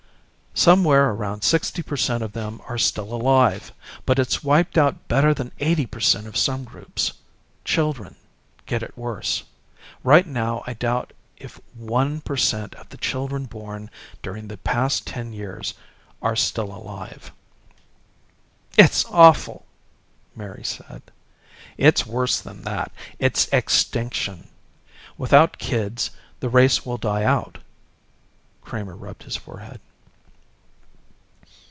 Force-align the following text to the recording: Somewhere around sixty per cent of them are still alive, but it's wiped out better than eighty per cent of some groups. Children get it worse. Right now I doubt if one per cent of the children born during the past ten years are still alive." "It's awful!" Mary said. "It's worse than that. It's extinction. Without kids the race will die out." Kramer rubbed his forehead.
Somewhere 0.53 1.09
around 1.11 1.43
sixty 1.45 1.81
per 1.81 1.95
cent 1.95 2.21
of 2.21 2.33
them 2.33 2.61
are 2.67 2.77
still 2.77 3.13
alive, 3.13 3.71
but 4.05 4.19
it's 4.19 4.43
wiped 4.43 4.77
out 4.77 5.07
better 5.07 5.33
than 5.33 5.53
eighty 5.61 5.85
per 5.85 6.01
cent 6.01 6.27
of 6.27 6.35
some 6.35 6.65
groups. 6.65 7.13
Children 7.63 8.15
get 8.65 8.83
it 8.83 8.97
worse. 8.97 9.43
Right 10.03 10.27
now 10.27 10.61
I 10.67 10.73
doubt 10.73 11.13
if 11.37 11.57
one 11.73 12.19
per 12.19 12.35
cent 12.35 12.75
of 12.75 12.89
the 12.89 12.97
children 12.97 13.45
born 13.45 13.89
during 14.21 14.49
the 14.49 14.57
past 14.57 15.07
ten 15.07 15.31
years 15.31 15.73
are 16.21 16.35
still 16.35 16.73
alive." 16.75 17.31
"It's 18.77 19.05
awful!" 19.05 19.65
Mary 20.35 20.65
said. 20.65 21.01
"It's 21.77 22.05
worse 22.05 22.41
than 22.41 22.61
that. 22.63 22.91
It's 23.19 23.47
extinction. 23.53 24.49
Without 25.17 25.57
kids 25.57 26.11
the 26.41 26.49
race 26.49 26.85
will 26.85 26.97
die 26.97 27.23
out." 27.23 27.59
Kramer 28.61 28.97
rubbed 28.97 29.23
his 29.23 29.37
forehead. 29.37 29.79